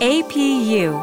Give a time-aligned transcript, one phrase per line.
[0.00, 0.94] APU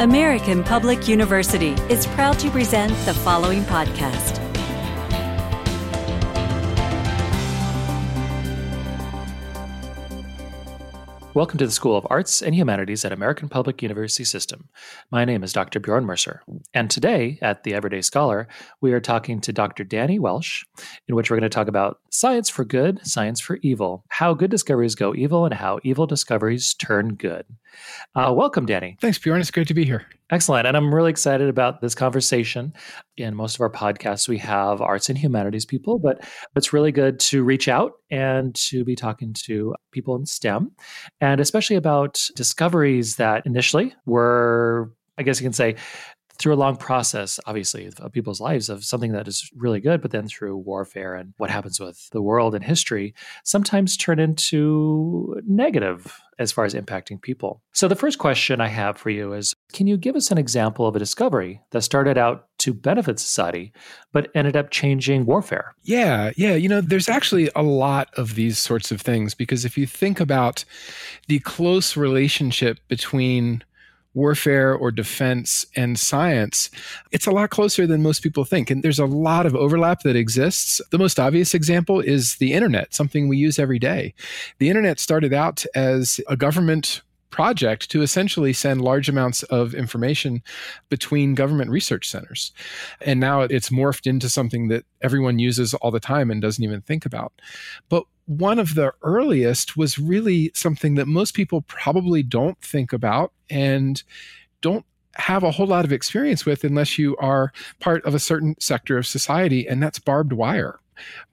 [0.00, 4.41] American Public University is proud to present the following podcast.
[11.34, 14.68] Welcome to the School of Arts and Humanities at American Public University System.
[15.10, 15.80] My name is Dr.
[15.80, 16.42] Bjorn Mercer,
[16.74, 18.46] and today at the Everyday Scholar,
[18.82, 19.82] we are talking to Dr.
[19.82, 20.66] Danny Welsch,
[21.08, 24.50] in which we're going to talk about science for good, science for evil, how good
[24.50, 27.46] discoveries go evil, and how evil discoveries turn good.
[28.14, 28.98] Uh, welcome, Danny.
[29.00, 29.40] Thanks, Bjorn.
[29.40, 30.04] It's great to be here.
[30.30, 30.66] Excellent.
[30.66, 32.72] And I'm really excited about this conversation.
[33.18, 36.26] In most of our podcasts, we have arts and humanities people, but
[36.56, 40.72] it's really good to reach out and to be talking to people in STEM,
[41.20, 45.76] and especially about discoveries that initially were, I guess you can say,
[46.38, 50.10] through a long process, obviously, of people's lives of something that is really good, but
[50.10, 53.14] then through warfare and what happens with the world and history,
[53.44, 57.62] sometimes turn into negative as far as impacting people.
[57.72, 60.86] So, the first question I have for you is Can you give us an example
[60.86, 63.72] of a discovery that started out to benefit society,
[64.12, 65.74] but ended up changing warfare?
[65.82, 66.54] Yeah, yeah.
[66.54, 70.20] You know, there's actually a lot of these sorts of things because if you think
[70.20, 70.64] about
[71.28, 73.62] the close relationship between
[74.14, 76.70] warfare or defense and science,
[77.10, 78.70] it's a lot closer than most people think.
[78.70, 80.80] And there's a lot of overlap that exists.
[80.90, 84.14] The most obvious example is the internet, something we use every day.
[84.58, 87.02] The internet started out as a government
[87.32, 90.42] project to essentially send large amounts of information
[90.90, 92.52] between government research centers.
[93.00, 96.82] And now it's morphed into something that everyone uses all the time and doesn't even
[96.82, 97.32] think about.
[97.88, 103.32] But one of the earliest was really something that most people probably don't think about
[103.52, 104.02] and
[104.60, 108.56] don't have a whole lot of experience with unless you are part of a certain
[108.58, 110.78] sector of society, and that's barbed wire.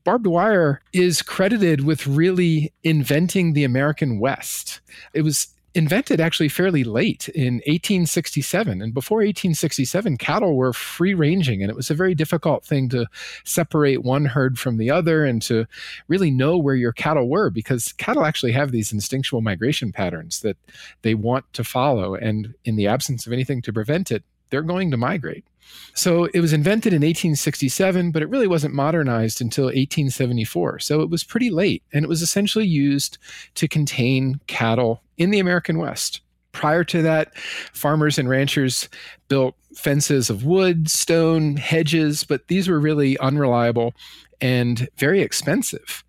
[0.04, 4.82] Barbed wire is credited with really inventing the American West.
[5.14, 8.82] It was invented actually fairly late in 1867.
[8.82, 13.06] And before 1867, cattle were free ranging, and it was a very difficult thing to
[13.44, 15.66] separate one herd from the other and to
[16.08, 20.58] really know where your cattle were because cattle actually have these instinctual migration patterns that
[21.02, 22.16] they want to follow.
[22.16, 25.46] And in the absence of anything to prevent it, they're going to migrate.
[25.94, 30.80] So it was invented in 1867, but it really wasn't modernized until 1874.
[30.80, 33.18] So it was pretty late, and it was essentially used
[33.56, 36.22] to contain cattle in the American West.
[36.52, 37.38] Prior to that,
[37.74, 38.90] farmers and ranchers
[39.28, 43.94] built fences of wood, stone, hedges, but these were really unreliable
[44.42, 46.04] and very expensive.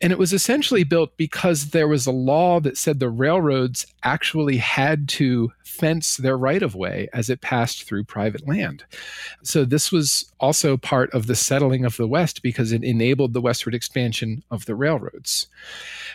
[0.00, 4.56] And it was essentially built because there was a law that said the railroads actually
[4.56, 8.84] had to fence their right of way as it passed through private land.
[9.42, 13.40] So this was also part of the settling of the West because it enabled the
[13.40, 15.46] westward expansion of the railroads.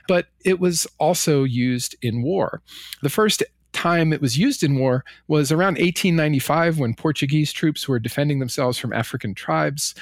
[0.08, 2.62] But it was also used in war.
[3.02, 8.00] The first time it was used in war was around 1895 when Portuguese troops were
[8.00, 9.94] defending themselves from African tribes.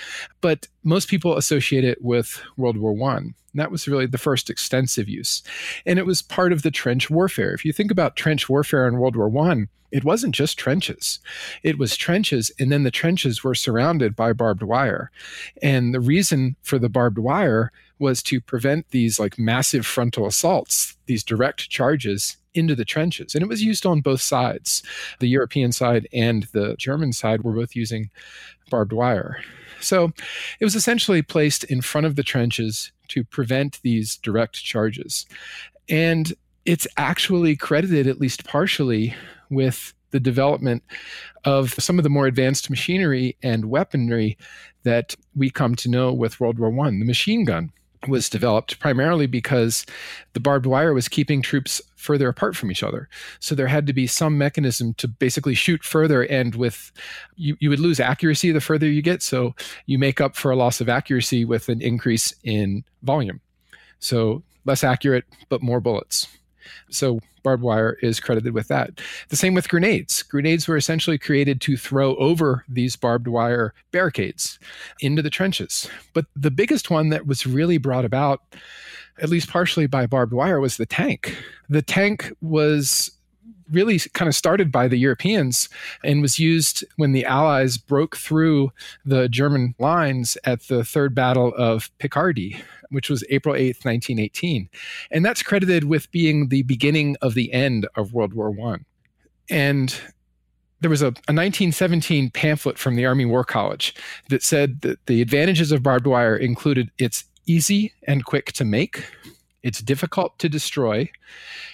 [0.42, 3.34] But most people associate it with World War One.
[3.54, 5.44] That was really the first extensive use.
[5.86, 7.54] And it was part of the trench warfare.
[7.54, 11.20] If you think about trench warfare in World War One, it wasn't just trenches.
[11.64, 15.12] It was trenches, and then the trenches were surrounded by barbed wire.
[15.62, 20.96] And the reason for the barbed wire was to prevent these like massive frontal assaults,
[21.06, 23.36] these direct charges into the trenches.
[23.36, 24.84] And it was used on both sides.
[25.20, 28.10] The European side and the German side were both using
[28.70, 29.42] barbed wire.
[29.80, 30.12] So
[30.60, 35.26] it was essentially placed in front of the trenches to prevent these direct charges.
[35.90, 36.34] And
[36.66, 39.16] it's actually credited, at least partially,
[39.50, 40.84] with the development
[41.46, 44.38] of some of the more advanced machinery and weaponry
[44.84, 47.72] that we come to know with World War I, the machine gun
[48.08, 49.86] was developed primarily because
[50.34, 53.08] the barbed wire was keeping troops further apart from each other.
[53.40, 56.92] So there had to be some mechanism to basically shoot further and with
[57.36, 59.22] you, you would lose accuracy the further you get.
[59.22, 63.40] So you make up for a loss of accuracy with an increase in volume.
[64.00, 66.28] So less accurate, but more bullets.
[66.90, 69.00] So barbed wire is credited with that.
[69.30, 70.24] The same with grenades.
[70.24, 74.60] Grenades were essentially created to throw over these barbed wire barricades
[75.00, 75.90] into the trenches.
[76.14, 78.42] But the biggest one that was really brought about,
[79.22, 81.38] at least partially by barbed wire, was the tank.
[81.70, 83.12] The tank was
[83.72, 85.70] really kind of started by the Europeans
[86.04, 88.72] and was used when the Allies broke through
[89.06, 94.70] the German lines at the Third Battle of Picardy, which was April 8th, 1918.
[95.10, 98.78] And that's credited with being the beginning of the end of World War I.
[99.50, 100.00] And
[100.82, 103.96] there was a, a, 1917 pamphlet from the Army War College
[104.30, 109.06] that said that the advantages of barbed wire included it's easy and quick to make,
[109.64, 111.10] it's difficult to destroy,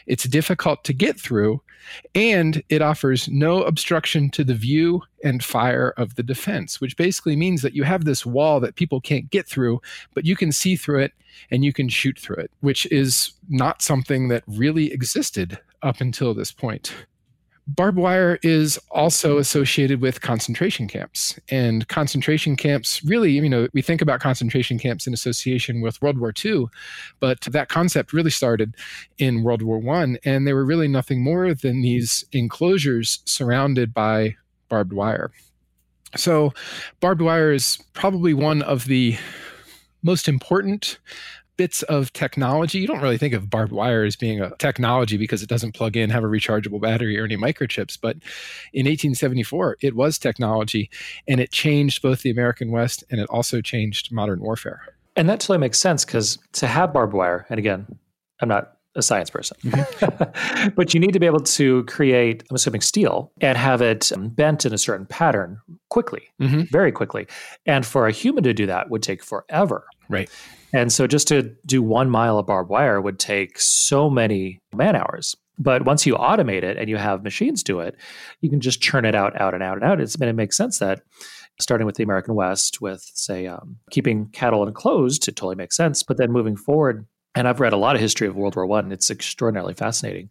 [0.06, 1.62] it's difficult to get through,
[2.16, 7.36] and it offers no obstruction to the view and fire of the defense, which basically
[7.36, 9.82] means that you have this wall that people can't get through,
[10.14, 11.14] but you can see through it
[11.52, 16.34] and you can shoot through it, which is not something that really existed up until
[16.34, 16.94] this point.
[17.68, 21.38] Barbed wire is also associated with concentration camps.
[21.50, 26.18] And concentration camps really, you know, we think about concentration camps in association with World
[26.18, 26.68] War II,
[27.20, 28.74] but that concept really started
[29.18, 30.18] in World War I.
[30.24, 34.38] And they were really nothing more than these enclosures surrounded by
[34.70, 35.32] barbed wire.
[36.16, 36.54] So,
[37.02, 39.18] barbed wire is probably one of the
[40.04, 41.00] most important
[41.58, 42.80] bits of technology.
[42.80, 45.98] You don't really think of barbed wire as being a technology because it doesn't plug
[45.98, 47.98] in, have a rechargeable battery, or any microchips.
[48.00, 48.18] But
[48.74, 50.90] in 1874, it was technology
[51.28, 54.82] and it changed both the American West and it also changed modern warfare.
[55.16, 57.88] And that totally makes sense because to have barbed wire, and again,
[58.40, 60.70] I'm not a science person, mm-hmm.
[60.76, 64.66] but you need to be able to create, I'm assuming, steel and have it bent
[64.66, 66.64] in a certain pattern quickly, mm-hmm.
[66.72, 67.28] very quickly.
[67.66, 69.86] And for a human to do that would take forever.
[70.10, 70.30] Right.
[70.74, 74.96] And so just to do one mile of barbed wire would take so many man
[74.96, 75.36] hours.
[75.60, 77.96] But once you automate it and you have machines do it,
[78.42, 80.00] you can just churn it out, out and out and out.
[80.00, 81.02] It's, and it makes sense that
[81.60, 86.04] starting with the American West, with say um, keeping cattle enclosed, it totally makes sense.
[86.04, 88.92] But then moving forward, and I've read a lot of history of World War One.
[88.92, 90.30] It's extraordinarily fascinating.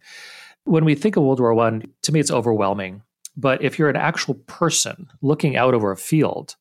[0.63, 3.01] When we think of World War One, to me, it's overwhelming.
[3.35, 6.55] But if you're an actual person looking out over a field,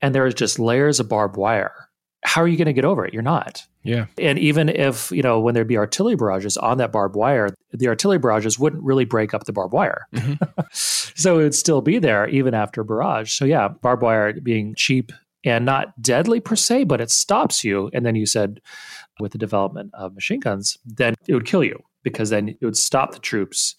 [0.00, 1.87] and there is just layers of barbed wire
[2.22, 3.14] how are you going to get over it?
[3.14, 3.64] You're not.
[3.84, 4.06] Yeah.
[4.18, 7.88] And even if, you know, when there'd be artillery barrages on that barbed wire, the
[7.88, 10.06] artillery barrages wouldn't really break up the barbed wire.
[10.14, 10.60] Mm-hmm.
[10.72, 13.32] so it would still be there even after barrage.
[13.32, 15.12] So yeah, barbed wire being cheap
[15.44, 17.90] and not deadly per se, but it stops you.
[17.94, 18.60] And then you said
[19.20, 22.76] with the development of machine guns, then it would kill you because then it would
[22.76, 23.74] stop the troops,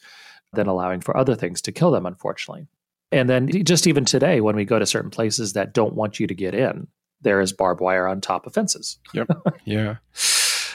[0.53, 2.67] then allowing for other things to kill them, unfortunately.
[3.11, 6.27] And then just even today, when we go to certain places that don't want you
[6.27, 6.87] to get in,
[7.21, 8.97] there is barbed wire on top of fences.
[9.13, 9.29] Yep.
[9.65, 9.97] Yeah.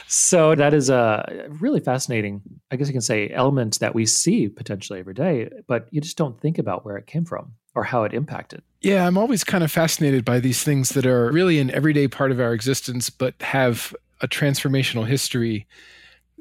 [0.07, 4.47] so that is a really fascinating, I guess you can say, element that we see
[4.47, 8.03] potentially every day, but you just don't think about where it came from or how
[8.03, 8.61] it impacted.
[8.81, 12.31] Yeah, I'm always kind of fascinated by these things that are really an everyday part
[12.31, 15.67] of our existence, but have a transformational history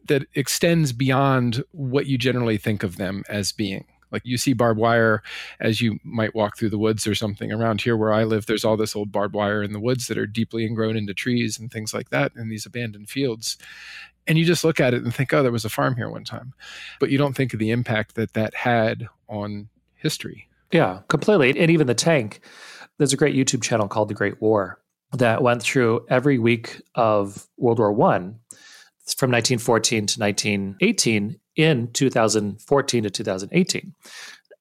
[0.07, 3.87] that extends beyond what you generally think of them as being.
[4.15, 5.23] Like you see barbed wire
[5.61, 7.53] as you might walk through the woods or something.
[7.53, 10.17] Around here where I live, there's all this old barbed wire in the woods that
[10.17, 13.59] are deeply ingrown into trees and things like that in these abandoned fields.
[14.27, 16.25] And you just look at it and think, oh, there was a farm here one
[16.25, 16.55] time.
[17.01, 20.49] But you don't think of the impact that that had on history.
[20.71, 21.59] Yeah, completely.
[21.59, 22.41] And even the tank,
[22.99, 24.81] there's a great YouTube channel called The Great War
[25.13, 28.39] that went through every week of World War One
[29.17, 33.95] from 1914 to 1918 in 2014 to 2018.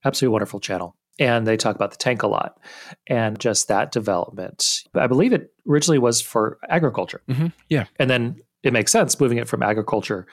[0.06, 0.96] Absolutely wonderful channel.
[1.20, 2.60] And they talk about the tank a lot
[3.08, 4.82] and just that development.
[4.96, 7.22] I believe it originally was for agriculture.
[7.30, 7.48] Mm-hmm.
[7.70, 7.86] Yeah.
[8.00, 10.28] And then it makes sense moving it from agriculture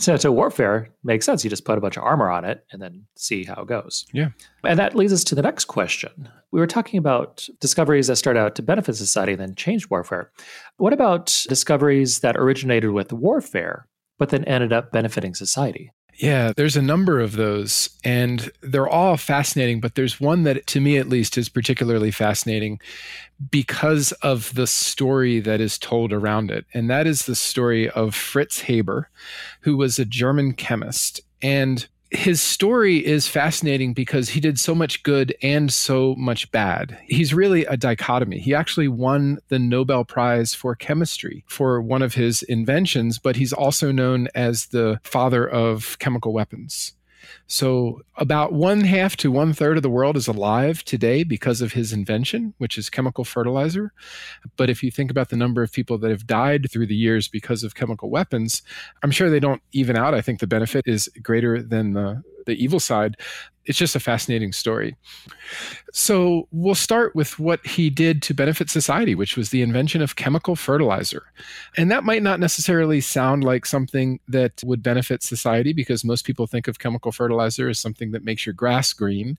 [0.00, 1.42] to, to warfare makes sense.
[1.42, 4.04] You just put a bunch of armor on it and then see how it goes.
[4.12, 4.30] Yeah.
[4.64, 6.28] And that leads us to the next question.
[6.50, 10.30] We were talking about discoveries that start out to benefit society and then change warfare.
[10.76, 13.88] What about discoveries that originated with warfare,
[14.18, 15.92] but then ended up benefiting society?
[16.18, 19.80] Yeah, there's a number of those, and they're all fascinating.
[19.80, 22.80] But there's one that, to me at least, is particularly fascinating
[23.50, 26.64] because of the story that is told around it.
[26.72, 29.10] And that is the story of Fritz Haber,
[29.60, 31.20] who was a German chemist.
[31.42, 36.98] And his story is fascinating because he did so much good and so much bad.
[37.06, 38.38] He's really a dichotomy.
[38.38, 43.52] He actually won the Nobel Prize for chemistry for one of his inventions, but he's
[43.52, 46.95] also known as the father of chemical weapons.
[47.48, 51.74] So, about one half to one third of the world is alive today because of
[51.74, 53.92] his invention, which is chemical fertilizer.
[54.56, 57.28] But if you think about the number of people that have died through the years
[57.28, 58.62] because of chemical weapons,
[59.02, 60.12] I'm sure they don't even out.
[60.12, 63.16] I think the benefit is greater than the the evil side.
[63.66, 64.96] It's just a fascinating story.
[65.92, 70.14] So we'll start with what he did to benefit society, which was the invention of
[70.14, 71.24] chemical fertilizer.
[71.76, 76.46] And that might not necessarily sound like something that would benefit society because most people
[76.46, 79.36] think of chemical fertilizer as something that makes your grass green.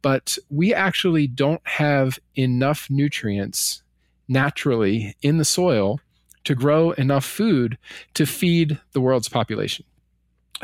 [0.00, 3.82] But we actually don't have enough nutrients
[4.26, 6.00] naturally in the soil
[6.44, 7.76] to grow enough food
[8.14, 9.84] to feed the world's population.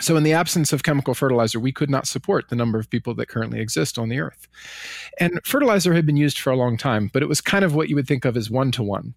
[0.00, 3.14] So, in the absence of chemical fertilizer, we could not support the number of people
[3.14, 4.48] that currently exist on the earth.
[5.20, 7.88] And fertilizer had been used for a long time, but it was kind of what
[7.88, 9.14] you would think of as one to one.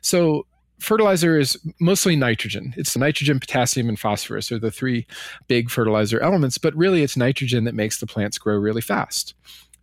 [0.00, 0.46] So,
[0.80, 2.74] fertilizer is mostly nitrogen.
[2.76, 5.06] It's nitrogen, potassium, and phosphorus are the three
[5.46, 9.34] big fertilizer elements, but really it's nitrogen that makes the plants grow really fast.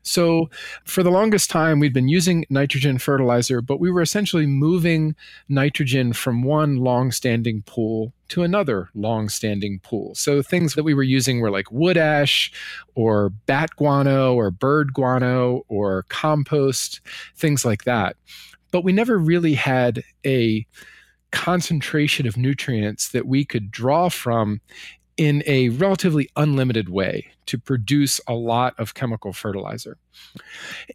[0.07, 0.49] So,
[0.85, 5.15] for the longest time, we'd been using nitrogen fertilizer, but we were essentially moving
[5.49, 10.15] nitrogen from one long standing pool to another long standing pool.
[10.15, 12.51] So, things that we were using were like wood ash
[12.95, 17.01] or bat guano or bird guano or compost,
[17.35, 18.15] things like that.
[18.71, 20.65] But we never really had a
[21.31, 24.61] concentration of nutrients that we could draw from
[25.17, 29.97] in a relatively unlimited way to produce a lot of chemical fertilizer.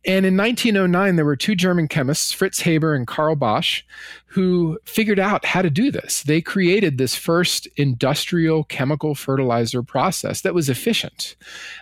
[0.04, 3.82] And in 1909, there were two German chemists, Fritz Haber and Carl Bosch,
[4.26, 6.22] who figured out how to do this.
[6.22, 11.36] They created this first industrial chemical fertilizer process that was efficient.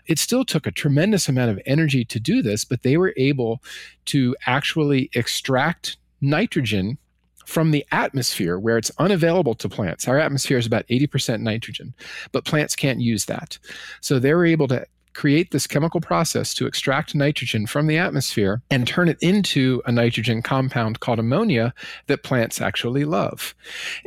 [0.06, 3.62] It still took a tremendous amount of energy to do this, but they were able
[4.06, 6.98] to actually extract nitrogen
[7.46, 10.06] from the atmosphere where it's unavailable to plants.
[10.06, 11.94] Our atmosphere is about 80% nitrogen,
[12.32, 13.58] but plants can't use that.
[14.00, 18.86] So they're able to create this chemical process to extract nitrogen from the atmosphere and
[18.86, 21.74] turn it into a nitrogen compound called ammonia
[22.06, 23.54] that plants actually love.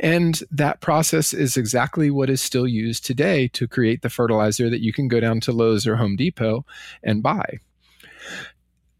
[0.00, 4.80] And that process is exactly what is still used today to create the fertilizer that
[4.80, 6.64] you can go down to Lowe's or Home Depot
[7.02, 7.58] and buy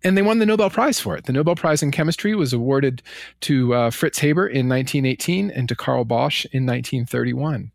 [0.04, 1.24] and they won the Nobel Prize for it.
[1.24, 3.02] The Nobel Prize in Chemistry was awarded
[3.40, 7.72] to uh, Fritz Haber in 1918 and to Carl Bosch in 1931.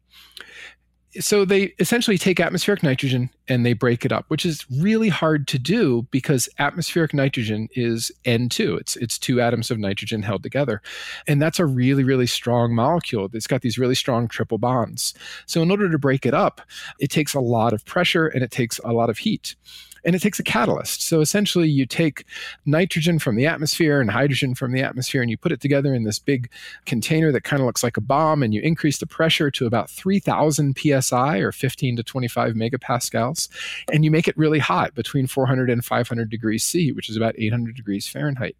[1.19, 5.47] So they essentially take atmospheric nitrogen and they break it up, which is really hard
[5.47, 8.79] to do because atmospheric nitrogen is N2.
[8.79, 10.83] It's it's two atoms of nitrogen held together.
[11.27, 13.27] And that's a really really strong molecule.
[13.33, 15.15] It's got these really strong triple bonds.
[15.47, 16.61] So in order to break it up,
[16.99, 19.55] it takes a lot of pressure and it takes a lot of heat
[20.03, 21.01] and it takes a catalyst.
[21.01, 22.25] So essentially, you take
[22.65, 26.03] nitrogen from the atmosphere and hydrogen from the atmosphere, and you put it together in
[26.03, 26.49] this big
[26.85, 29.89] container that kind of looks like a bomb, and you increase the pressure to about
[29.89, 33.49] 3,000 psi or 15 to 25 megapascals,
[33.91, 37.35] and you make it really hot between 400 and 500 degrees C, which is about
[37.37, 38.55] 800 degrees Fahrenheit.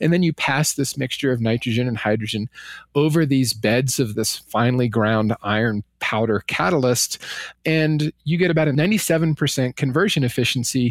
[0.00, 2.48] And then you pass this mixture of nitrogen and hydrogen
[2.94, 7.18] over these beds of this finely ground iron powder catalyst,
[7.64, 10.83] and you get about a 97% conversion efficiency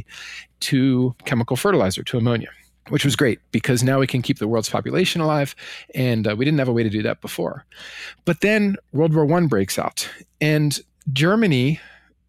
[0.61, 2.49] to chemical fertilizer, to ammonia
[2.89, 5.55] which was great because now we can keep the world's population alive
[5.95, 7.65] and uh, we didn't have a way to do that before
[8.25, 10.09] but then world war one breaks out
[10.41, 10.81] and
[11.13, 11.79] germany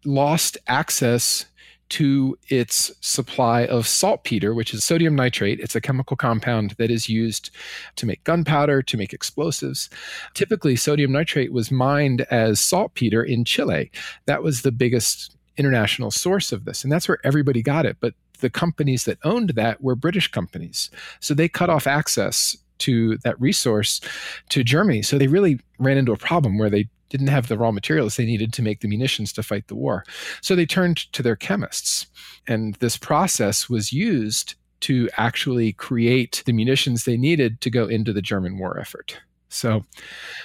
[0.05, 1.45] lost access
[1.87, 5.59] to its supply of saltpeter, which is sodium nitrate.
[5.59, 7.51] It's a chemical compound that is used
[7.97, 9.89] to make gunpowder, to make explosives.
[10.33, 13.91] Typically, sodium nitrate was mined as saltpeter in Chile.
[14.25, 17.97] That was the biggest international source of this, and that's where everybody got it.
[17.99, 20.89] But the companies that owned that were British companies.
[21.19, 24.01] So they cut off access to that resource
[24.49, 25.01] to Germany.
[25.01, 28.25] So they really ran into a problem where they didn't have the raw materials they
[28.25, 30.03] needed to make the munitions to fight the war.
[30.41, 32.07] So they turned to their chemists.
[32.47, 38.11] And this process was used to actually create the munitions they needed to go into
[38.11, 39.17] the German war effort.
[39.49, 39.85] So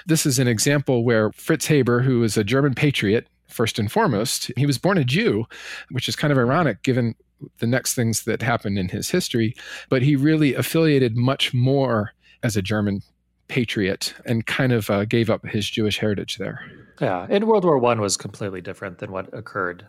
[0.06, 4.50] this is an example where Fritz Haber, who was a German patriot, first and foremost,
[4.56, 5.46] he was born a Jew,
[5.90, 7.14] which is kind of ironic given
[7.58, 9.54] the next things that happened in his history,
[9.88, 13.02] but he really affiliated much more as a German
[13.48, 16.60] patriot and kind of uh, gave up his Jewish heritage there.
[17.00, 19.86] Yeah, and World War One was completely different than what occurred.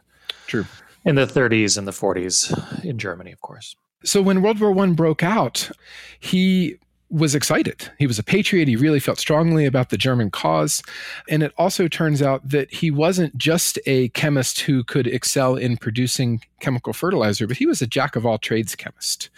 [0.47, 0.65] True.
[1.05, 3.75] In the 30s and the 40s in Germany, of course.
[4.03, 5.69] So when World War One broke out,
[6.19, 6.77] he
[7.11, 7.91] was excited.
[7.99, 8.67] He was a patriot.
[8.67, 10.81] He really felt strongly about the German cause.
[11.29, 15.77] And it also turns out that he wasn't just a chemist who could excel in
[15.77, 19.29] producing chemical fertilizer, but he was a jack of all trades chemist.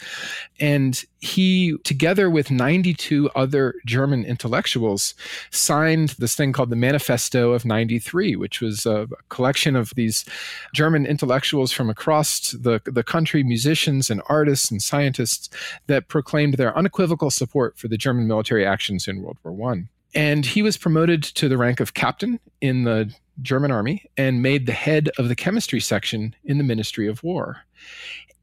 [0.60, 5.16] And he, together with 92 other German intellectuals,
[5.50, 10.26] signed this thing called the Manifesto of 93, which was a collection of these
[10.74, 15.50] German intellectuals from across the, the country, musicians and artists and scientists,
[15.88, 19.84] that proclaimed their unequivocal support for the German military actions in World War I.
[20.16, 24.66] And he was promoted to the rank of captain in the German army and made
[24.66, 27.58] the head of the chemistry section in the Ministry of War.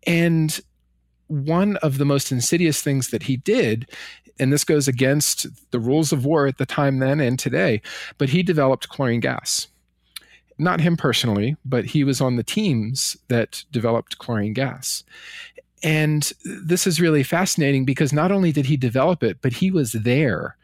[0.06, 0.58] And
[1.28, 3.88] one of the most insidious things that he did,
[4.38, 7.80] and this goes against the rules of war at the time then and today,
[8.18, 9.68] but he developed chlorine gas.
[10.58, 15.04] Not him personally, but he was on the teams that developed chlorine gas.
[15.82, 19.92] And this is really fascinating because not only did he develop it, but he was
[19.92, 20.56] there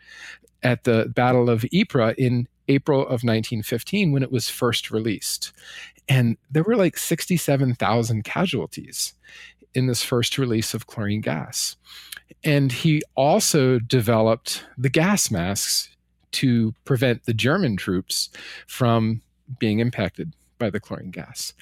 [0.62, 5.53] at the Battle of Ypres in April of 1915 when it was first released.
[6.09, 9.15] And there were like 67,000 casualties
[9.75, 11.77] in this first release of chlorine gas.
[12.45, 15.91] And he also developed the gas masks
[16.33, 18.31] to prevent the German troops
[18.67, 19.23] from
[19.59, 21.53] being impacted by the chlorine gas.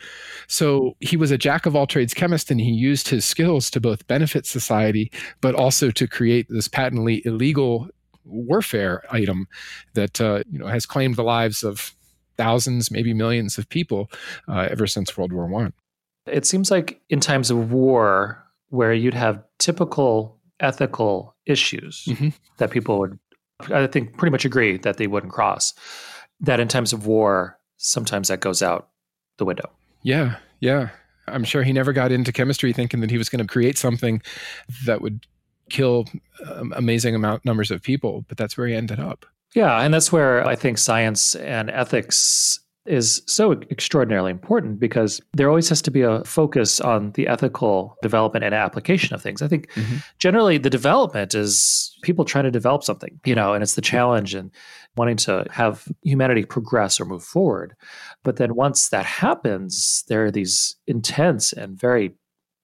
[0.47, 3.81] So he was a jack of all trades chemist and he used his skills to
[3.81, 7.89] both benefit society, but also to create this patently illegal
[8.25, 9.47] warfare item
[9.95, 11.95] that uh, you know has claimed the lives of
[12.37, 14.11] thousands, maybe millions of people
[14.49, 15.73] uh, ever since World War One.
[16.26, 22.31] It seems like in times of war, where you'd have typical ethical issues mm-hmm.
[22.57, 23.19] that people would,
[23.71, 25.75] I think, pretty much agree that they wouldn't cross.
[26.40, 28.88] That in times of war, sometimes that goes out
[29.38, 29.71] the window.
[30.02, 30.90] Yeah, yeah.
[31.26, 34.21] I'm sure he never got into chemistry thinking that he was going to create something
[34.87, 35.26] that would
[35.71, 36.06] kill
[36.47, 39.26] um, amazing amount numbers of people, but that's where he ended up.
[39.54, 45.49] Yeah, and that's where I think science and ethics is so extraordinarily important because there
[45.49, 49.40] always has to be a focus on the ethical development and application of things.
[49.40, 49.97] I think mm-hmm.
[50.18, 54.35] generally the development is people trying to develop something, you know, and it's the challenge
[54.35, 54.50] and
[54.97, 57.75] wanting to have humanity progress or move forward.
[58.23, 62.12] But then once that happens, there are these intense and very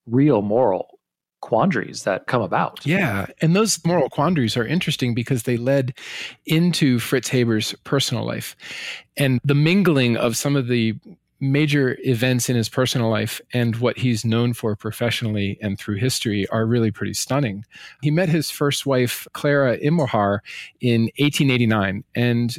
[0.06, 0.99] real moral
[1.40, 2.84] quandaries that come about.
[2.84, 3.26] Yeah.
[3.40, 5.94] And those moral quandaries are interesting because they led
[6.46, 8.56] into Fritz Haber's personal life.
[9.16, 10.94] And the mingling of some of the
[11.40, 16.46] major events in his personal life and what he's known for professionally and through history
[16.48, 17.64] are really pretty stunning.
[18.02, 20.40] He met his first wife, Clara Immerwahr,
[20.80, 22.04] in 1889.
[22.14, 22.56] And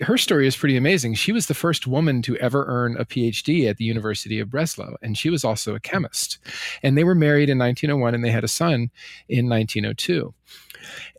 [0.00, 1.14] her story is pretty amazing.
[1.14, 4.96] She was the first woman to ever earn a PhD at the University of Breslau,
[5.02, 6.38] and she was also a chemist.
[6.82, 8.90] And they were married in 1901 and they had a son
[9.28, 10.34] in 1902.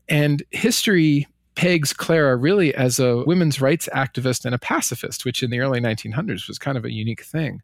[0.10, 5.52] And history pegs Clara really as a women's rights activist and a pacifist, which in
[5.52, 7.62] the early 1900s was kind of a unique thing.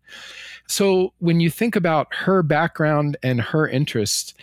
[0.67, 4.36] So when you think about her background and her interest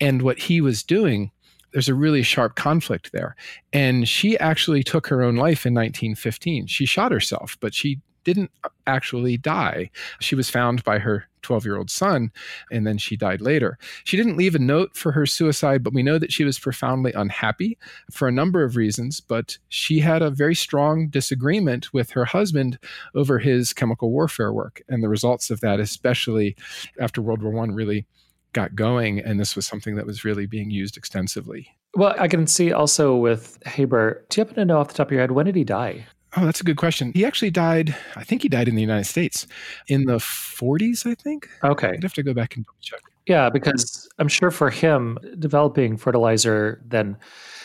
[0.00, 1.30] and what he was doing,
[1.72, 3.36] there's a really sharp conflict there.
[3.72, 6.66] And she actually took her own life in 1915.
[6.66, 8.50] She shot herself, but she didn't
[8.86, 9.90] actually die.
[10.20, 12.30] She was found by her 12 year old son,
[12.70, 13.78] and then she died later.
[14.04, 17.12] She didn't leave a note for her suicide, but we know that she was profoundly
[17.12, 17.78] unhappy
[18.10, 19.20] for a number of reasons.
[19.20, 22.78] But she had a very strong disagreement with her husband
[23.14, 24.82] over his chemical warfare work.
[24.88, 26.56] And the results of that, especially
[27.00, 28.06] after World War I, really
[28.52, 31.68] got going, and this was something that was really being used extensively.
[31.94, 34.24] Well, I can see also with Haber.
[34.28, 36.06] Do you happen to know off the top of your head when did he die?
[36.36, 37.12] Oh, that's a good question.
[37.12, 37.94] He actually died.
[38.16, 39.46] I think he died in the United States
[39.88, 41.06] in the 40s.
[41.06, 41.48] I think.
[41.62, 43.00] Okay, I'd have to go back and check.
[43.26, 47.16] Yeah, because I'm sure for him, developing fertilizer, then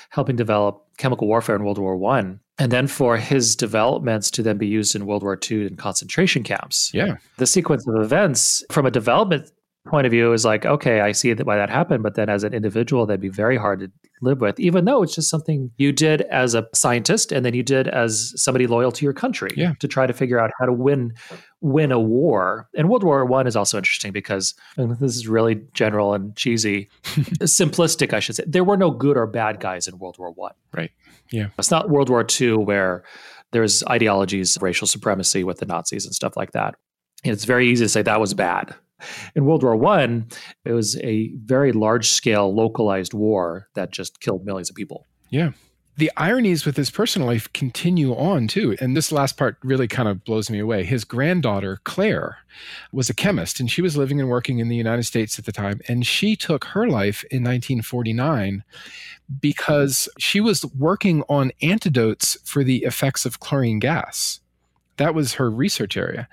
[0.09, 4.57] helping develop chemical warfare in World War One, and then for his developments to then
[4.57, 6.91] be used in World War II in concentration camps.
[6.93, 9.49] Yeah, the sequence of events from a development
[9.87, 12.43] point of view is like, okay, I see that why that happened, but then as
[12.43, 15.91] an individual, that'd be very hard to live with, even though it's just something you
[15.91, 19.73] did as a scientist and then you did as somebody loyal to your country yeah.
[19.79, 21.13] to try to figure out how to win
[21.61, 22.69] win a war.
[22.75, 28.13] And World War One is also interesting because this is really general and cheesy, simplistic,
[28.13, 28.43] I should say.
[28.45, 30.53] There were no good or bad guys in World War One.
[30.75, 30.91] Right.
[31.31, 31.47] Yeah.
[31.57, 33.03] It's not World War Two where
[33.51, 36.75] there's ideologies of racial supremacy with the Nazis and stuff like that.
[37.23, 38.75] It's very easy to say that was bad
[39.35, 40.27] in World War One,
[40.65, 45.05] it was a very large scale, localized war that just killed millions of people.
[45.29, 45.51] Yeah.
[45.97, 48.77] The ironies with his personal life continue on too.
[48.79, 50.83] And this last part really kind of blows me away.
[50.83, 52.37] His granddaughter, Claire,
[52.91, 55.51] was a chemist and she was living and working in the United States at the
[55.51, 55.81] time.
[55.87, 58.63] And she took her life in 1949
[59.41, 64.39] because she was working on antidotes for the effects of chlorine gas.
[64.97, 66.27] That was her research area.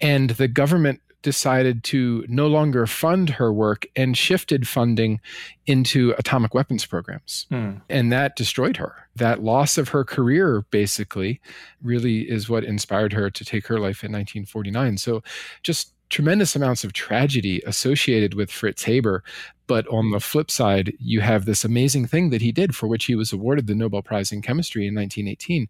[0.00, 5.20] And the government decided to no longer fund her work and shifted funding
[5.66, 7.46] into atomic weapons programs.
[7.48, 7.78] Hmm.
[7.88, 9.08] And that destroyed her.
[9.16, 11.40] That loss of her career, basically,
[11.82, 14.98] really is what inspired her to take her life in 1949.
[14.98, 15.22] So,
[15.62, 19.24] just tremendous amounts of tragedy associated with Fritz Haber.
[19.66, 23.06] But on the flip side, you have this amazing thing that he did for which
[23.06, 25.68] he was awarded the Nobel Prize in Chemistry in 1918.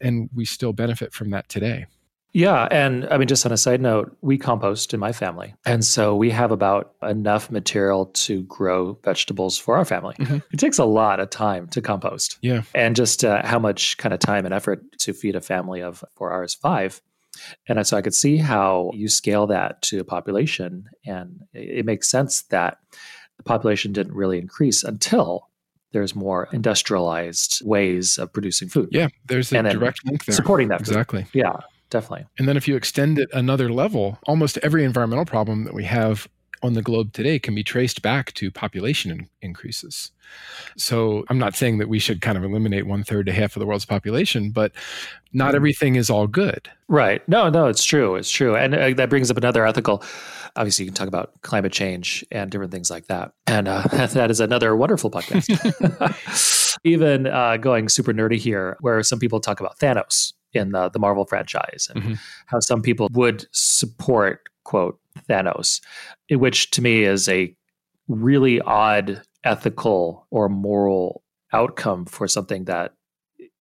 [0.00, 1.86] And we still benefit from that today.
[2.32, 2.68] Yeah.
[2.70, 5.54] And I mean, just on a side note, we compost in my family.
[5.66, 10.14] And so we have about enough material to grow vegetables for our family.
[10.18, 10.38] Mm-hmm.
[10.52, 12.38] It takes a lot of time to compost.
[12.42, 12.62] Yeah.
[12.74, 16.04] And just uh, how much kind of time and effort to feed a family of
[16.14, 17.00] four hours, five.
[17.68, 20.86] And so I could see how you scale that to a population.
[21.06, 22.78] And it makes sense that
[23.38, 25.48] the population didn't really increase until
[25.92, 28.90] there's more industrialized ways of producing food.
[28.92, 30.36] Yeah, there's a direct link there.
[30.36, 30.80] Supporting that.
[30.80, 31.26] Exactly.
[31.32, 31.56] Yeah
[31.90, 32.26] definitely.
[32.38, 36.28] And then if you extend it another level, almost every environmental problem that we have
[36.62, 40.10] on the globe today can be traced back to population in- increases.
[40.76, 43.60] So I'm not saying that we should kind of eliminate one third to half of
[43.60, 44.72] the world's population, but
[45.32, 46.68] not everything is all good.
[46.88, 47.26] Right.
[47.28, 48.16] No, no, it's true.
[48.16, 48.56] It's true.
[48.56, 50.04] And uh, that brings up another ethical.
[50.56, 53.32] Obviously, you can talk about climate change and different things like that.
[53.46, 55.48] And uh, that is another wonderful podcast.
[56.84, 60.98] Even uh, going super nerdy here, where some people talk about Thanos in the, the
[60.98, 62.14] Marvel franchise and mm-hmm.
[62.46, 65.80] how some people would support, quote, Thanos,
[66.30, 67.54] which to me is a
[68.08, 72.94] really odd ethical or moral outcome for something that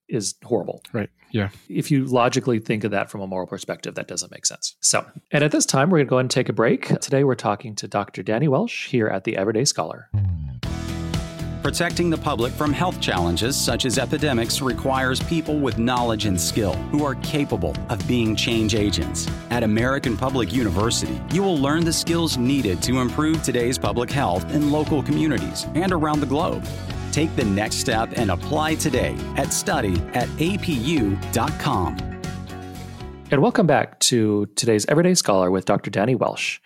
[0.07, 0.81] is horrible.
[0.91, 1.09] Right.
[1.31, 1.49] Yeah.
[1.69, 4.75] If you logically think of that from a moral perspective, that doesn't make sense.
[4.79, 6.87] So, and at this time, we're going to go ahead and take a break.
[6.99, 8.23] Today, we're talking to Dr.
[8.23, 10.09] Danny Welsch here at the Everyday Scholar.
[11.61, 16.73] Protecting the public from health challenges such as epidemics requires people with knowledge and skill
[16.89, 19.27] who are capable of being change agents.
[19.49, 24.49] At American Public University, you will learn the skills needed to improve today's public health
[24.53, 26.65] in local communities and around the globe.
[27.11, 32.08] Take the next step and apply today at study at apu.com.
[33.31, 35.91] And welcome back to today's Everyday Scholar with Dr.
[35.91, 36.59] Danny Welsch.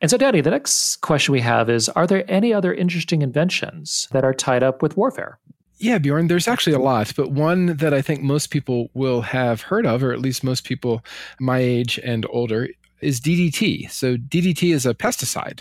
[0.00, 4.08] And so, Danny, the next question we have is Are there any other interesting inventions
[4.10, 5.38] that are tied up with warfare?
[5.78, 9.62] Yeah, Bjorn, there's actually a lot, but one that I think most people will have
[9.62, 11.04] heard of, or at least most people
[11.38, 12.66] my age and older,
[13.00, 13.88] is DDT.
[13.88, 15.60] So, DDT is a pesticide.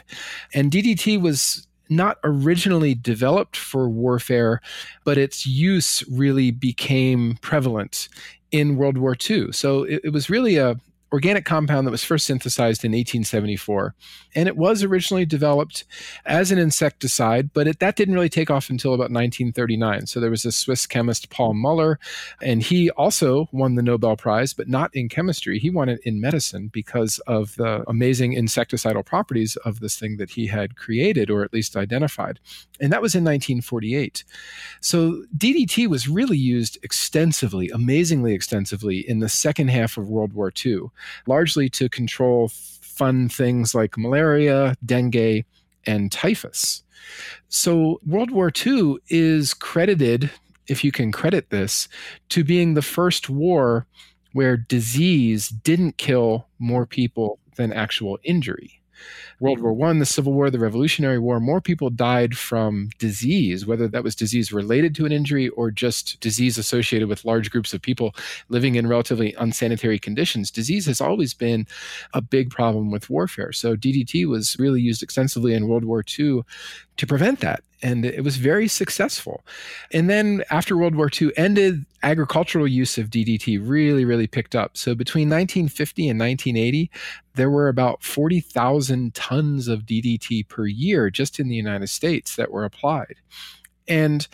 [0.55, 4.59] And DDT was not originally developed for warfare,
[5.03, 8.09] but its use really became prevalent
[8.51, 9.51] in World War II.
[9.51, 10.79] So it, it was really a
[11.11, 13.95] organic compound that was first synthesized in 1874.
[14.35, 15.85] And it was originally developed
[16.25, 20.07] as an insecticide, but it, that didn't really take off until about 1939.
[20.07, 21.99] So there was a Swiss chemist, Paul Muller,
[22.41, 25.59] and he also won the Nobel Prize, but not in chemistry.
[25.59, 30.31] He won it in medicine because of the amazing insecticidal properties of this thing that
[30.31, 32.39] he had created or at least identified.
[32.81, 34.23] And that was in 1948.
[34.81, 40.51] So DDT was really used extensively, amazingly extensively, in the second half of World War
[40.65, 40.89] II
[41.25, 45.45] largely to control fun things like malaria, dengue,
[45.85, 46.83] and typhus.
[47.49, 50.29] So, World War II is credited,
[50.67, 51.87] if you can credit this,
[52.29, 53.85] to being the first war
[54.33, 58.81] where disease didn't kill more people than actual injury.
[59.39, 59.81] World War mm-hmm.
[59.81, 64.15] One, the Civil War, the Revolutionary War, more people died from disease, whether that was
[64.15, 68.15] disease related to an injury or just disease associated with large groups of people
[68.49, 70.51] living in relatively unsanitary conditions.
[70.51, 71.67] Disease has always been
[72.13, 73.51] a big problem with warfare.
[73.51, 76.41] So DDT was really used extensively in World War II
[76.97, 77.63] to prevent that.
[77.83, 79.45] And it was very successful.
[79.91, 84.77] And then after World War II ended, agricultural use of DDT really, really picked up.
[84.77, 86.89] So between 1950 and 1980,
[87.35, 92.51] there were about 40,000 tons of DDT per year just in the United States that
[92.51, 93.15] were applied.
[93.87, 94.27] And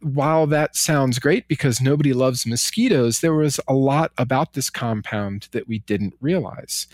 [0.00, 5.48] while that sounds great because nobody loves mosquitoes, there was a lot about this compound
[5.52, 6.88] that we didn't realize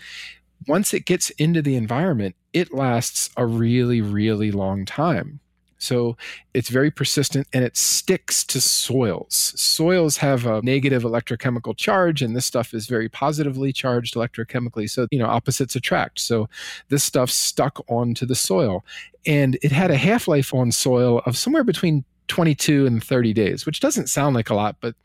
[0.67, 5.39] once it gets into the environment, it lasts a really, really long time.
[5.79, 6.17] So
[6.53, 9.53] it's very persistent and it sticks to soils.
[9.55, 14.89] Soils have a negative electrochemical charge, and this stuff is very positively charged electrochemically.
[14.89, 16.19] So, you know, opposites attract.
[16.19, 16.47] So
[16.89, 18.85] this stuff stuck onto the soil.
[19.25, 23.65] And it had a half life on soil of somewhere between 22 and 30 days,
[23.65, 24.95] which doesn't sound like a lot, but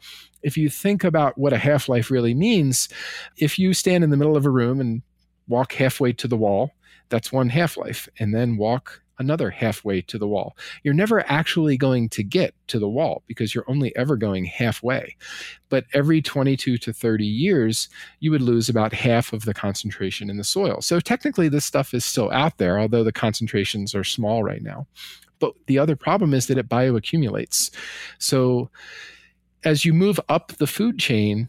[0.43, 2.91] if you think about what a half life really means,
[3.39, 5.01] if you stand in the middle of a room and
[5.49, 6.73] walk halfway to the wall.
[7.09, 8.09] That's one half life.
[8.19, 10.57] And then walk another halfway to the wall.
[10.83, 15.17] You're never actually going to get to the wall because you're only ever going halfway.
[15.69, 17.89] But every 22 to 30 years,
[18.21, 20.81] you would lose about half of the concentration in the soil.
[20.81, 24.87] So technically, this stuff is still out there, although the concentrations are small right now.
[25.39, 27.75] But the other problem is that it bioaccumulates.
[28.19, 28.71] So
[29.65, 31.49] as you move up the food chain,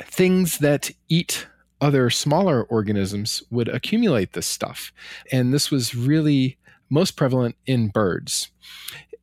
[0.00, 1.46] things that eat
[1.80, 4.92] other smaller organisms would accumulate this stuff.
[5.32, 6.58] And this was really
[6.90, 8.50] most prevalent in birds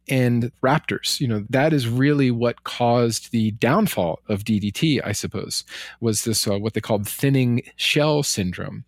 [0.10, 1.20] and raptors.
[1.20, 5.64] You know that is really what caused the downfall of ddt i suppose
[6.00, 8.86] was this uh, what they called thinning shell syndrome.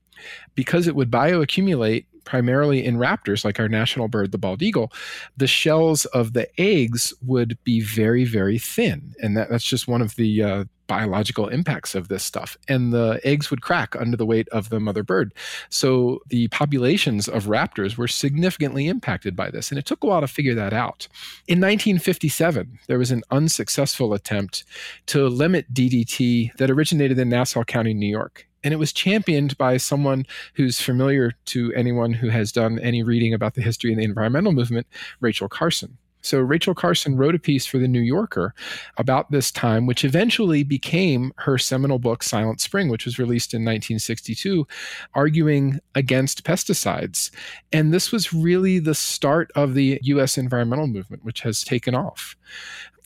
[0.54, 4.94] Because it would bioaccumulate primarily in raptors like our national bird the bald eagle
[5.36, 10.02] the shells of the eggs would be very very thin and that, that's just one
[10.02, 12.58] of the uh, biological impacts of this stuff.
[12.68, 15.34] And the eggs would crack under the weight of the mother bird.
[15.70, 19.70] So the populations of raptors were significantly impacted by this.
[19.70, 21.08] And it took a while to figure that out.
[21.48, 24.66] In 1957, there was an unsuccessful attempt
[25.06, 28.49] to limit DDT that originated in Nassau County, New York.
[28.64, 33.34] And it was championed by someone who's familiar to anyone who has done any reading
[33.34, 34.88] about the history of the environmental movement,
[35.22, 35.98] Rachel Carson.
[36.22, 38.54] So Rachel Carson wrote a piece for the New Yorker
[38.98, 43.62] about this time, which eventually became her seminal book, Silent Spring, which was released in
[43.62, 44.68] 1962,
[45.14, 47.32] arguing against pesticides.
[47.72, 52.36] And this was really the start of the US environmental movement, which has taken off.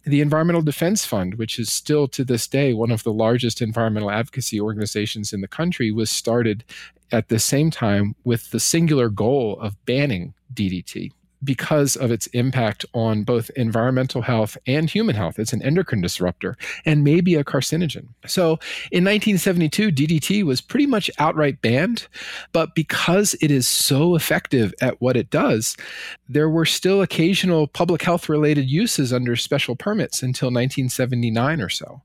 [0.05, 4.11] The Environmental Defense Fund, which is still to this day one of the largest environmental
[4.11, 6.65] advocacy organizations in the country, was started
[7.11, 11.11] at the same time with the singular goal of banning DDT
[11.43, 15.39] because of its impact on both environmental health and human health.
[15.39, 18.07] It's an endocrine disruptor and maybe a carcinogen.
[18.25, 18.59] So
[18.91, 22.07] in 1972, DDT was pretty much outright banned,
[22.51, 25.75] but because it is so effective at what it does,
[26.29, 32.01] there were still occasional public health related uses under special permits until 1979 or so.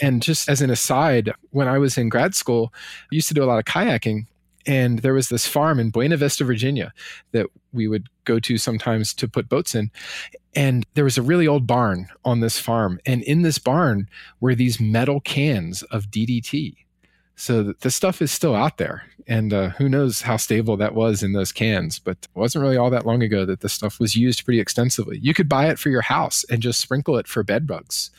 [0.00, 3.42] And just as an aside, when I was in grad school, I used to do
[3.42, 4.26] a lot of kayaking
[4.68, 6.92] and there was this farm in Buena Vista, Virginia,
[7.32, 9.90] that we would go to sometimes to put boats in.
[10.54, 13.00] And there was a really old barn on this farm.
[13.06, 14.08] And in this barn
[14.40, 16.74] were these metal cans of DDT.
[17.38, 19.04] So the stuff is still out there.
[19.28, 22.76] And uh, who knows how stable that was in those cans, but it wasn't really
[22.76, 25.18] all that long ago that this stuff was used pretty extensively.
[25.22, 28.10] You could buy it for your house and just sprinkle it for bed bugs.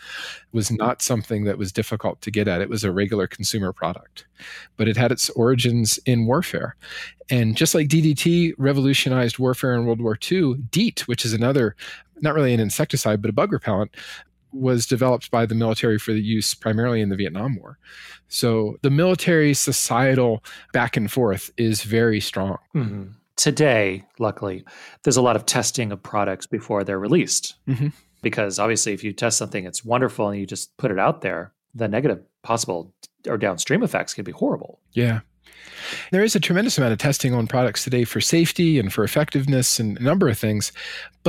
[0.41, 2.62] It was not something that was difficult to get at.
[2.62, 4.25] It was a regular consumer product,
[4.77, 6.77] but it had its origins in warfare.
[7.29, 11.75] And just like DDT revolutionized warfare in World War II, DEET, which is another
[12.21, 13.95] not really an insecticide, but a bug repellent,
[14.51, 17.77] was developed by the military for the use primarily in the Vietnam War.
[18.27, 22.57] So the military societal back and forth is very strong.
[22.75, 23.12] Mm-hmm.
[23.35, 24.65] Today, luckily,
[25.03, 27.55] there's a lot of testing of products before they're released.
[27.67, 27.88] Mm-hmm.
[28.21, 31.53] Because obviously, if you test something, it's wonderful and you just put it out there,
[31.73, 32.93] the negative possible
[33.27, 34.79] or downstream effects can be horrible.
[34.91, 35.21] Yeah.
[36.12, 39.79] There is a tremendous amount of testing on products today for safety and for effectiveness
[39.79, 40.71] and a number of things.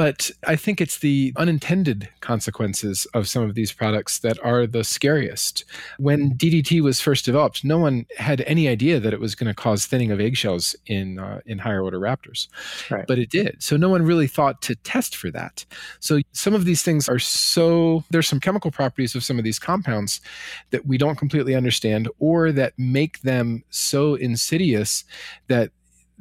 [0.01, 4.83] But I think it's the unintended consequences of some of these products that are the
[4.83, 5.67] scariest.
[5.99, 9.55] When DDT was first developed, no one had any idea that it was going to
[9.55, 12.49] cause thinning of eggshells in uh, in higher order raptors,
[12.91, 13.07] right.
[13.07, 13.63] but it did.
[13.63, 15.67] So no one really thought to test for that.
[15.99, 19.59] So some of these things are so there's some chemical properties of some of these
[19.59, 20.23] compounds
[20.71, 25.05] that we don't completely understand, or that make them so insidious
[25.49, 25.73] that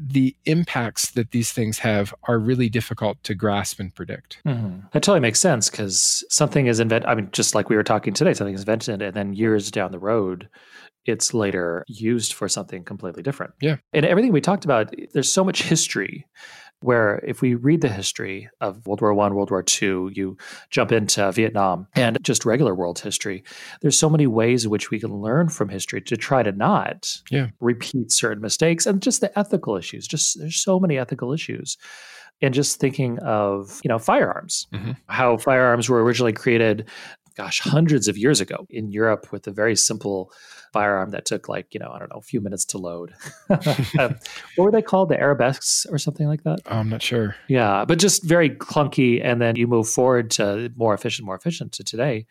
[0.02, 4.40] the impacts that these things have are really difficult to grasp and predict.
[4.46, 4.88] Mm-hmm.
[4.94, 7.10] That totally makes sense because something is invented.
[7.10, 9.92] I mean, just like we were talking today, something is invented, and then years down
[9.92, 10.48] the road,
[11.06, 13.54] it's later used for something completely different.
[13.62, 13.78] Yeah.
[13.94, 16.26] And everything we talked about, there's so much history
[16.82, 20.38] where if we read the history of World War One, World War Two, you
[20.70, 23.44] jump into Vietnam and just regular world history,
[23.82, 27.22] there's so many ways in which we can learn from history to try to not
[27.30, 27.48] yeah.
[27.60, 30.08] repeat certain mistakes and just the ethical issues.
[30.08, 31.78] Just there's so many ethical issues.
[32.42, 34.92] And just thinking of, you know, firearms, mm-hmm.
[35.08, 36.88] how firearms were originally created,
[37.36, 40.32] gosh, hundreds of years ago in Europe with a very simple
[40.72, 43.14] firearm that took like you know I don't know a few minutes to load.
[43.50, 44.16] um,
[44.56, 45.10] what were they called?
[45.10, 46.60] The arabesques or something like that?
[46.66, 47.36] I'm not sure.
[47.48, 51.72] Yeah, but just very clunky, and then you move forward to more efficient, more efficient
[51.74, 52.26] to today,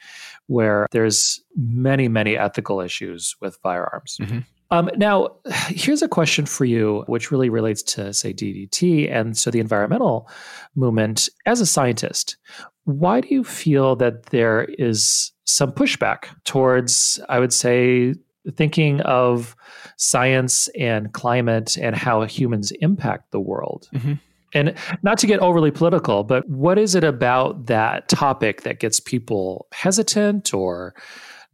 [0.46, 4.18] where there's many many ethical issues with firearms.
[4.20, 4.40] Mm-hmm.
[4.70, 5.36] Um, now,
[5.68, 10.28] here's a question for you, which really relates to, say, DDT and so the environmental
[10.74, 11.28] movement.
[11.46, 12.36] As a scientist,
[12.84, 18.14] why do you feel that there is some pushback towards, I would say,
[18.56, 19.56] thinking of
[19.96, 23.88] science and climate and how humans impact the world.
[23.94, 24.14] Mm-hmm.
[24.54, 28.98] And not to get overly political, but what is it about that topic that gets
[28.98, 30.94] people hesitant or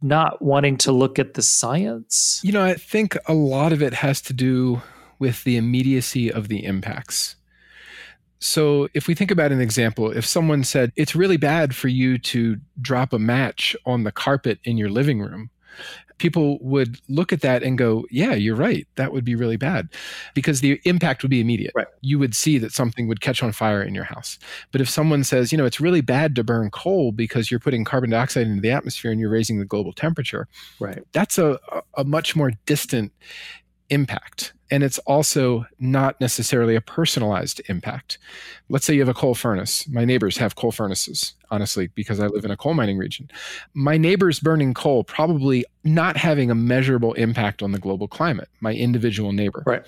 [0.01, 2.39] not wanting to look at the science?
[2.43, 4.81] You know, I think a lot of it has to do
[5.19, 7.35] with the immediacy of the impacts.
[8.39, 12.17] So, if we think about an example, if someone said, It's really bad for you
[12.19, 15.49] to drop a match on the carpet in your living room,
[16.17, 18.87] people would look at that and go, Yeah, you're right.
[18.95, 19.89] That would be really bad
[20.33, 21.71] because the impact would be immediate.
[21.75, 21.87] Right.
[22.01, 24.39] You would see that something would catch on fire in your house.
[24.71, 27.83] But if someone says, You know, it's really bad to burn coal because you're putting
[27.83, 30.47] carbon dioxide into the atmosphere and you're raising the global temperature,
[30.79, 31.03] right.
[31.11, 31.59] that's a,
[31.95, 33.11] a much more distant
[33.89, 34.53] impact.
[34.71, 38.17] And it's also not necessarily a personalized impact.
[38.67, 39.87] Let's say you have a coal furnace.
[39.87, 43.29] My neighbors have coal furnaces, honestly, because I live in a coal mining region.
[43.75, 48.73] My neighbors burning coal probably not having a measurable impact on the global climate, my
[48.73, 49.61] individual neighbor.
[49.67, 49.83] Right.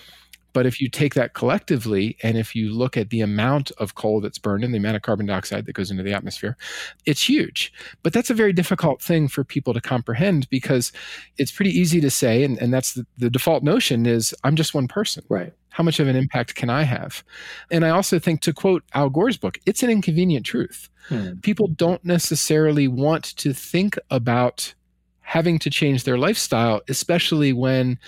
[0.58, 4.20] But if you take that collectively, and if you look at the amount of coal
[4.20, 6.58] that's burned and the amount of carbon dioxide that goes into the atmosphere,
[7.06, 7.72] it's huge.
[8.02, 10.92] But that's a very difficult thing for people to comprehend because
[11.38, 14.74] it's pretty easy to say, and, and that's the, the default notion is I'm just
[14.74, 15.24] one person.
[15.30, 15.54] Right.
[15.70, 17.24] How much of an impact can I have?
[17.70, 20.90] And I also think, to quote Al Gore's book, it's an inconvenient truth.
[21.08, 21.34] Hmm.
[21.44, 24.74] People don't necessarily want to think about
[25.22, 28.00] having to change their lifestyle, especially when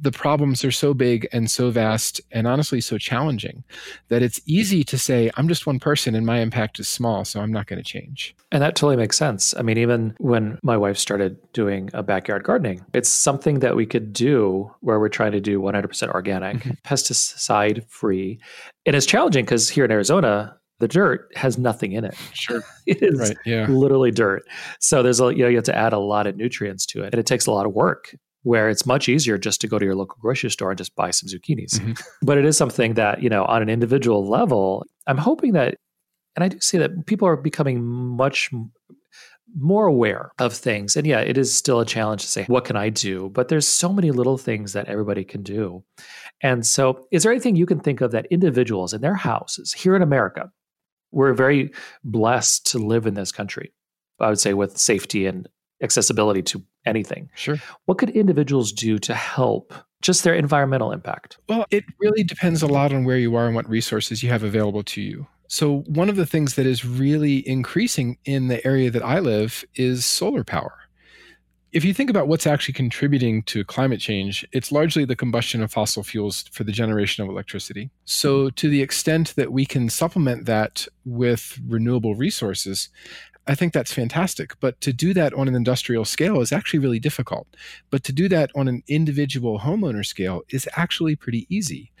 [0.00, 3.64] the problems are so big and so vast and honestly so challenging
[4.08, 7.40] that it's easy to say, I'm just one person and my impact is small, so
[7.40, 8.34] I'm not going to change.
[8.50, 9.54] And that totally makes sense.
[9.56, 13.86] I mean, even when my wife started doing a backyard gardening, it's something that we
[13.86, 16.70] could do where we're trying to do 100% organic, mm-hmm.
[16.84, 18.40] pesticide free.
[18.86, 22.16] And it's challenging because here in Arizona, the dirt has nothing in it.
[22.32, 22.62] Sure.
[22.86, 23.66] it is right, yeah.
[23.68, 24.42] literally dirt.
[24.80, 27.14] So there's a you know you have to add a lot of nutrients to it.
[27.14, 29.84] And it takes a lot of work where it's much easier just to go to
[29.84, 31.80] your local grocery store and just buy some zucchinis.
[31.80, 31.92] Mm-hmm.
[32.22, 35.78] But it is something that, you know, on an individual level, I'm hoping that,
[36.36, 38.50] and I do see that people are becoming much
[39.56, 40.96] more aware of things.
[40.96, 43.30] And yeah, it is still a challenge to say, what can I do?
[43.30, 45.84] But there's so many little things that everybody can do.
[46.42, 49.94] And so, is there anything you can think of that individuals in their houses here
[49.96, 50.50] in America,
[51.12, 51.70] we're very
[52.02, 53.72] blessed to live in this country,
[54.18, 55.48] I would say, with safety and
[55.82, 57.30] accessibility to anything.
[57.34, 57.56] Sure.
[57.86, 61.38] What could individuals do to help just their environmental impact?
[61.48, 64.42] Well, it really depends a lot on where you are and what resources you have
[64.42, 65.26] available to you.
[65.48, 69.64] So, one of the things that is really increasing in the area that I live
[69.74, 70.74] is solar power.
[71.72, 75.72] If you think about what's actually contributing to climate change, it's largely the combustion of
[75.72, 77.90] fossil fuels for the generation of electricity.
[78.04, 82.90] So, to the extent that we can supplement that with renewable resources,
[83.46, 84.58] I think that's fantastic.
[84.60, 87.46] But to do that on an industrial scale is actually really difficult.
[87.90, 91.92] But to do that on an individual homeowner scale is actually pretty easy.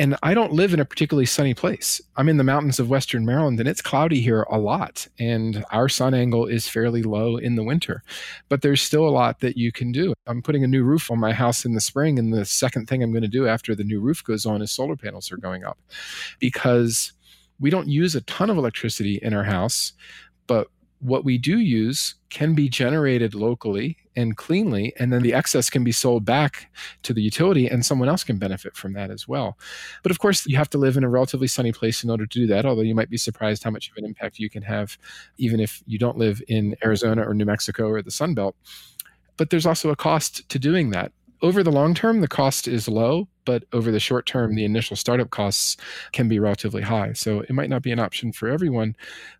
[0.00, 2.00] And I don't live in a particularly sunny place.
[2.16, 5.08] I'm in the mountains of Western Maryland and it's cloudy here a lot.
[5.18, 8.04] And our sun angle is fairly low in the winter.
[8.48, 10.14] But there's still a lot that you can do.
[10.28, 12.16] I'm putting a new roof on my house in the spring.
[12.16, 14.70] And the second thing I'm going to do after the new roof goes on is
[14.70, 15.78] solar panels are going up
[16.38, 17.12] because
[17.58, 19.92] we don't use a ton of electricity in our house
[20.48, 20.66] but
[21.00, 25.84] what we do use can be generated locally and cleanly, and then the excess can
[25.84, 26.68] be sold back
[27.04, 29.56] to the utility, and someone else can benefit from that as well.
[30.02, 32.38] But of course, you have to live in a relatively sunny place in order to
[32.40, 34.98] do that, although you might be surprised how much of an impact you can have,
[35.36, 38.56] even if you don't live in Arizona or New Mexico or the Sun Belt.
[39.36, 42.88] But there's also a cost to doing that over the long term, the cost is
[42.88, 45.76] low, but over the short term, the initial startup costs
[46.12, 47.12] can be relatively high.
[47.12, 48.96] So it might not be an option for everyone,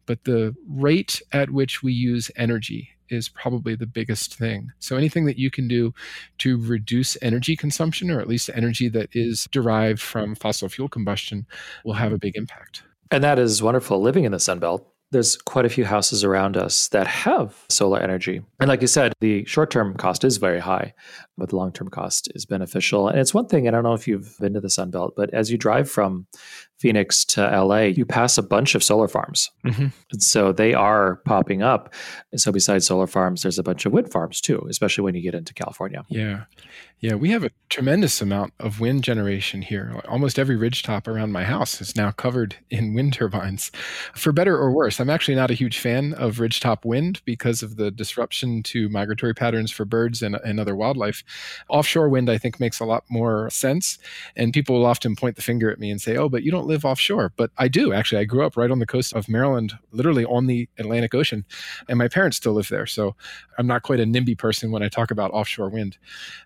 [0.06, 4.70] but the rate at which we use energy is probably the biggest thing.
[4.78, 5.94] So anything that you can do
[6.38, 11.46] to reduce energy consumption, or at least energy that is derived from fossil fuel combustion,
[11.84, 12.82] will have a big impact.
[13.10, 16.56] And that is wonderful living in the Sun Belt there's quite a few houses around
[16.56, 18.42] us that have solar energy.
[18.60, 20.94] And like you said, the short term cost is very high,
[21.38, 23.08] but the long term cost is beneficial.
[23.08, 25.32] And it's one thing, I don't know if you've been to the Sun Belt, but
[25.32, 26.26] as you drive from
[26.78, 29.50] Phoenix to LA, you pass a bunch of solar farms.
[29.64, 29.86] Mm-hmm.
[30.12, 31.92] And so they are popping up.
[32.32, 35.22] And so besides solar farms, there's a bunch of wind farms too, especially when you
[35.22, 36.04] get into California.
[36.08, 36.44] Yeah.
[37.00, 40.02] Yeah, we have a tremendous amount of wind generation here.
[40.08, 43.70] Almost every ridgetop around my house is now covered in wind turbines.
[44.14, 47.76] For better or worse, I'm actually not a huge fan of ridgetop wind because of
[47.76, 51.22] the disruption to migratory patterns for birds and, and other wildlife.
[51.68, 53.98] Offshore wind, I think, makes a lot more sense.
[54.36, 56.66] And people will often point the finger at me and say, oh, but you don't
[56.66, 57.32] live offshore.
[57.36, 58.20] But I do, actually.
[58.20, 61.44] I grew up right on the coast of Maryland, literally on the Atlantic Ocean.
[61.88, 62.86] And my parents still live there.
[62.86, 63.14] So
[63.58, 65.98] I'm not quite a NIMBY person when I talk about offshore wind.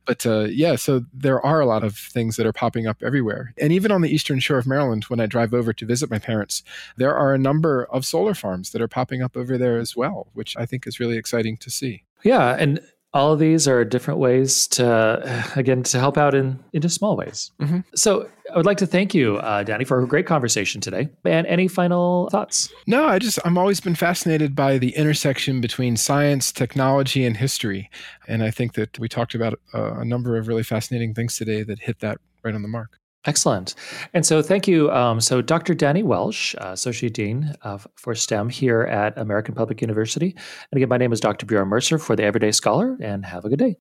[0.04, 3.54] But uh, yeah, so there are a lot of things that are popping up everywhere.
[3.58, 6.18] And even on the eastern shore of Maryland, when I drive over to visit my
[6.18, 6.62] parents,
[6.96, 10.28] there are a number of solar farms that are popping up over there as well,
[10.32, 12.04] which I think is really exciting to see.
[12.22, 12.56] Yeah.
[12.58, 12.80] And
[13.14, 17.16] all of these are different ways to again to help out in in just small
[17.16, 17.50] ways.
[17.60, 17.80] Mm-hmm.
[17.94, 21.08] so i would like to thank you uh, danny for a great conversation today.
[21.24, 22.72] And any final thoughts?
[22.86, 27.90] No i just i'm always been fascinated by the intersection between science technology and history.
[28.28, 31.62] And i think that we talked about a, a number of really fascinating things today
[31.64, 33.74] that hit that right on the mark Excellent.
[34.14, 34.90] And so, thank you.
[34.90, 35.74] Um, so, Dr.
[35.74, 37.54] Danny Welsch, uh, Associate Dean
[37.94, 40.34] for STEM here at American Public University.
[40.70, 41.46] And again, my name is Dr.
[41.46, 43.76] Bjorn Mercer for the Everyday Scholar, and have a good day.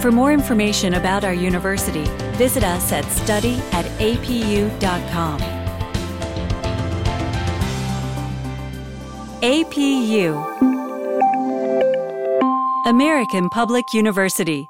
[0.00, 2.04] For more information about our university,
[2.36, 5.40] visit us at study at apu.com.
[9.42, 10.32] APU
[12.86, 14.68] American Public University